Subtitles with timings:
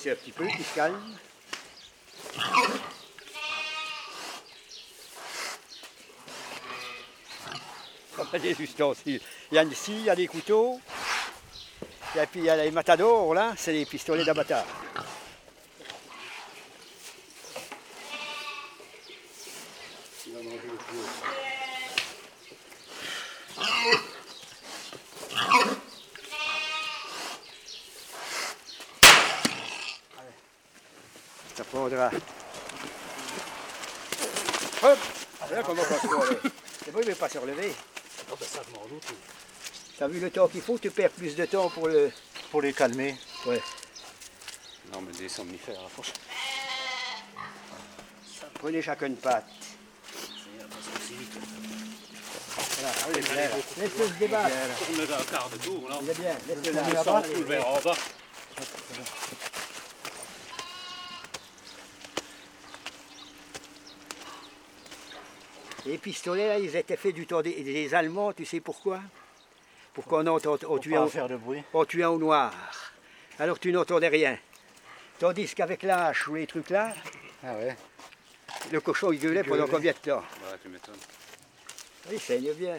[0.00, 1.16] laisser un petit peu, qu'il se calme.
[8.32, 9.20] Des ustensiles.
[9.50, 10.80] Il y a ici, il y a des couteaux.
[12.16, 14.64] Et puis il y a les matadors, là, c'est les pistolets d'abattage.
[31.60, 32.10] Ça prendra.
[34.82, 34.98] Hop
[35.40, 36.38] Voilà comment on va se relever.
[36.84, 37.74] C'est bon, il ne veut pas se relever.
[38.30, 39.04] Ah ben ça, je m'en doute.
[39.98, 42.10] T'as vu le temps qu'il faut, tu perds plus de temps pour le.
[42.50, 43.14] Pour les calmer.
[43.44, 43.60] Ouais.
[44.90, 46.14] Non, mais des somnifères, à la force.
[48.54, 49.44] Prenez chacun une patte.
[52.56, 53.20] Voilà, allez,
[53.76, 54.56] laisse-le se débattre.
[54.86, 55.98] Tourne d'un quart de tour, là.
[56.00, 57.22] Il est bien, laisse-le là.
[57.34, 57.96] Tout verre en bas.
[65.90, 69.00] Les pistolets, là, ils étaient faits du temps des, des Allemands, tu sais pourquoi?
[69.92, 71.64] Pourquoi on, entend, on, Pour tuait pas au, faire de bruit.
[71.74, 72.52] on tuait au noir.
[73.40, 74.38] Alors tu n'entendais rien.
[75.18, 76.94] Tandis qu'avec l'âche ou les trucs là,
[77.42, 77.76] Ah ouais
[78.70, 79.72] le cochon il gueulait pendant gueulait.
[79.72, 80.18] combien de temps?
[80.18, 80.94] Ouais, tu m'étonnes.
[82.12, 82.76] Il saigne bien.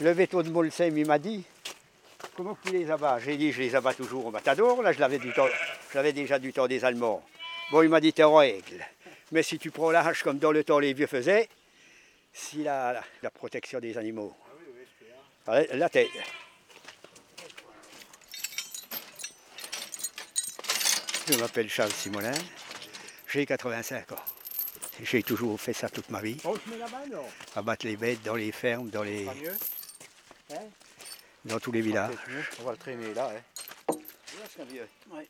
[0.00, 1.44] Le veto de Molsheim, il m'a dit
[2.36, 3.18] Comment tu les abats?
[3.20, 4.82] J'ai dit Je les abats toujours au matador.
[4.82, 5.46] Là, je l'avais, du temps,
[5.90, 7.24] je l'avais déjà du temps des Allemands.
[7.70, 8.84] Bon, il m'a dit T'es en règle.
[9.32, 11.48] Mais si tu prends la hache comme dans le temps les vieux faisaient,
[12.32, 14.34] si la, la, la protection des animaux.
[15.46, 16.08] Ouais, Là, t'es.
[21.30, 22.32] Je m'appelle Charles Simonin.
[23.28, 24.16] J'ai 85 ans.
[25.02, 26.36] J'ai toujours fait ça toute ma vie.
[26.44, 27.24] On se met là-bas, non?
[27.56, 30.58] Abattre les bêtes dans les fermes, dans, les, Pas mieux?
[31.44, 32.14] Dans tous les villages.
[32.60, 33.94] On va le traîner là, hein.
[35.12, 35.28] Ouais.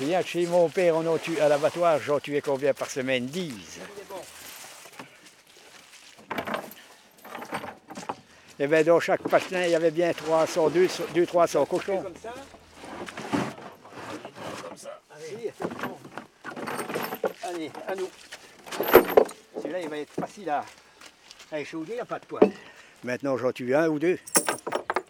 [0.00, 3.26] Rien que chez mon père, on en tue, à l'abattoir, j'en tuais combien par semaine?
[3.26, 3.80] 10.
[8.58, 12.02] Et bien dans chaque patelin, il y avait bien 300, 200, 200 300 cochons.
[12.02, 12.34] Comme ça
[15.16, 15.52] Allez,
[17.42, 18.08] Allez, à nous.
[19.74, 20.64] Celui-là, il va être facile à,
[21.50, 22.38] à échauder, il n'y a pas de poids.
[23.02, 24.20] Maintenant, j'en tue un ou deux.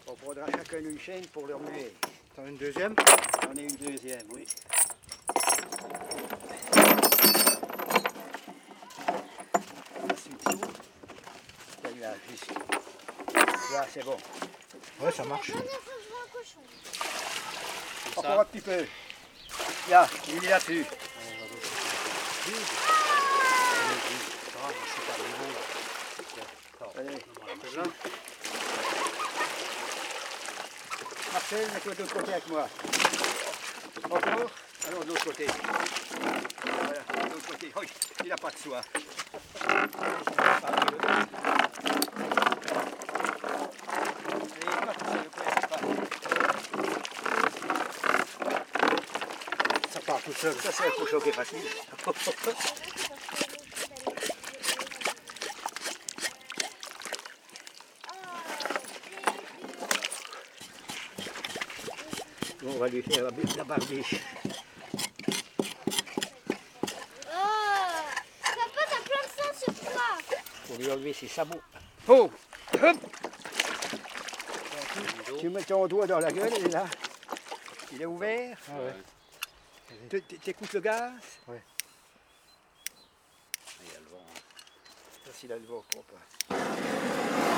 [0.07, 1.93] On prendra chacun une chaîne pour le remuer.
[2.35, 2.95] T'en as une deuxième?
[3.43, 4.45] J'en ai une deuxième, oui.
[12.29, 12.51] Juste.
[13.71, 14.17] Là, c'est bon.
[14.99, 15.51] Ouais, ça marche.
[18.15, 18.85] Encore un petit peu.
[19.89, 20.85] Là, il est là-dessus.
[26.97, 27.19] Allez.
[31.33, 32.69] Marcel, mets-toi de l'autre côté avec moi.
[34.05, 34.51] Encore
[34.87, 35.47] Allons de l'autre côté.
[36.63, 37.71] Voilà, de l'autre côté.
[37.75, 37.87] Oui,
[38.23, 38.81] il n'a pas de soie.
[49.91, 50.53] Ça part tout seul.
[50.53, 51.59] Ça, c'est un cochon qui est facile.
[62.75, 64.15] on va lui faire la, la barbiche.
[67.27, 67.37] Oh
[68.41, 70.01] Papa, t'as plein de sang sur toi
[70.67, 71.61] pour lui enlever ses sabots.
[72.07, 72.29] Oh
[72.73, 72.97] Hop
[75.39, 76.85] Tu mets ton doigt dans la gueule, il est là.
[77.93, 78.57] Il est ouvert.
[78.69, 78.73] Ah
[80.09, 80.21] ouais.
[80.43, 81.13] T'écoutes le gaz
[81.47, 81.61] Ouais.
[83.81, 84.25] Il y a le vent.
[85.25, 87.54] Ça, s'il a le vent, je crois pas.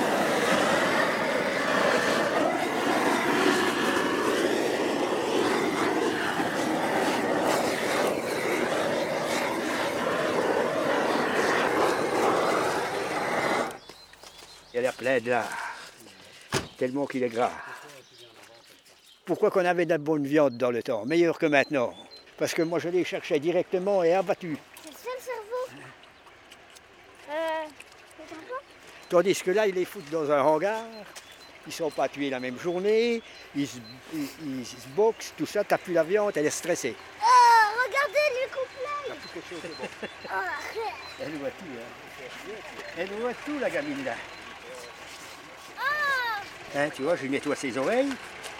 [14.78, 15.48] Il a l'air plein de lard.
[16.76, 17.50] Tellement qu'il est gras.
[19.24, 21.92] Pourquoi qu'on avait de la bonne viande dans le temps, meilleure que maintenant?
[22.36, 24.56] Parce que moi je les cherchais directement et abattus.
[24.84, 25.82] C'est ça le cerveau?
[27.28, 27.64] Euh.
[29.08, 30.84] Tandis que là, ils les foutent dans un hangar,
[31.66, 33.20] ils ne sont pas tués la même journée,
[33.56, 33.78] ils, se-
[34.14, 34.28] ils-
[34.60, 36.94] ils se boxent, tout ça, t'as plus la viande, elle est stressée.
[37.20, 37.26] Oh,
[37.84, 38.14] regardez
[38.44, 39.88] le couple quelque chose de bon.
[40.26, 42.52] Oh, arrête Elle voit tout, hein.
[42.96, 44.14] Elle voit tout, la gamine, là.
[46.76, 48.12] Hein, tu vois, je lui nettoie ses oreilles.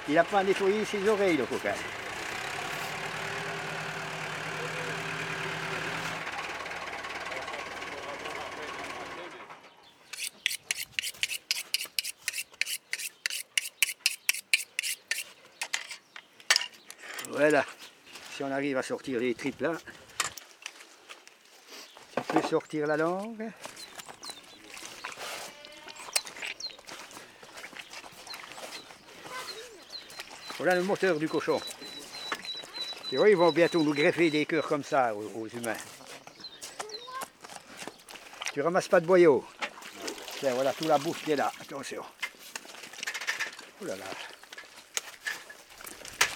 [0.08, 1.74] Il n'a pas nettoyé ses oreilles, le coquin.
[17.30, 17.64] Voilà.
[18.34, 19.72] Si on arrive à sortir les tripes là,
[22.16, 23.50] tu peux sortir la langue.
[30.58, 31.60] Voilà le moteur du cochon.
[33.08, 35.76] Tu vois, ils vont bientôt nous greffer des cœurs comme ça aux, aux humains.
[38.52, 39.44] Tu ramasses pas de boyaux.
[40.40, 41.52] Tiens, voilà toute la bouffe qui est là.
[41.60, 42.02] Attention.
[43.80, 44.04] Oh là là.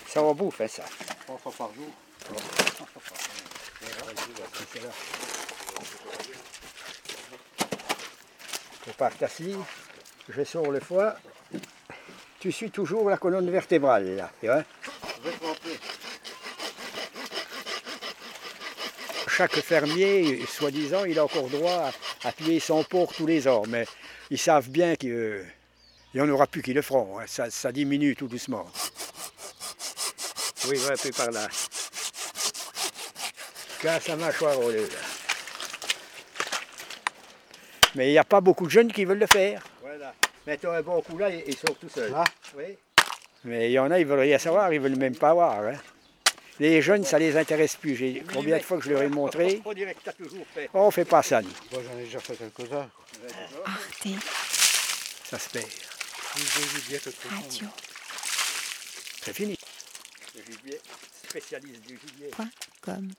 [0.07, 0.85] Ça en bouffe, hein, ça.
[1.27, 1.91] Trois fois par jour.
[8.87, 9.57] Je pars assis,
[10.29, 11.17] je sors le foie.
[12.43, 14.29] Tu suis toujours la colonne vertébrale, là.
[14.41, 14.65] tu vois.
[19.29, 21.93] Chaque fermier, soi-disant, il a encore droit
[22.25, 23.87] à, à tuer son porc tous les ans, mais
[24.29, 25.47] ils savent bien qu'il
[26.17, 27.21] n'y en aura plus qui le feront.
[27.21, 27.25] hein.
[27.29, 28.67] Ça, ça diminue tout doucement.
[30.69, 31.47] Oui, un peu par là.
[33.81, 34.99] Casse sa mâchoire au lieu, là.
[37.95, 39.63] Mais il n'y a pas beaucoup de jeunes qui veulent le faire.
[39.81, 40.13] Voilà.
[40.47, 42.11] Mettons un bon coup là, et ils sortent tout seuls.
[42.11, 42.25] Là
[42.57, 42.77] Oui.
[43.45, 45.61] Mais il y en a, ils veulent rien savoir, ils veulent même pas voir.
[45.61, 45.75] hein.
[46.61, 47.97] Les jeunes, ça les intéresse plus.
[47.97, 49.61] J'ai combien de fois que je leur ai montré?
[49.65, 50.69] On dirait que tu as toujours fait.
[50.75, 51.51] On fait pas ça, nous.
[51.73, 52.89] Moi j'en ai déjà fait quelques-uns.
[53.65, 54.09] Arte
[55.25, 55.67] Ça se perd.
[57.31, 57.67] Radio.
[59.23, 59.57] C'est fini.
[60.35, 60.81] Le gibier,
[61.29, 62.31] spécialiste du gibier.
[62.81, 63.11] Comme